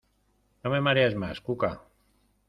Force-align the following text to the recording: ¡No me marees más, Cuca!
¡No 0.63 0.71
me 0.71 0.81
marees 0.81 1.13
más, 1.13 1.41
Cuca! 1.41 1.71